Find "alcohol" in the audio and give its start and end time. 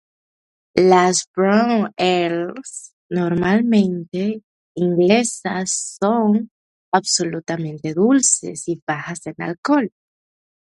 9.43-9.91